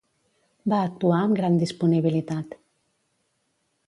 [0.71, 2.57] Va actuar amb gran disponibilitat.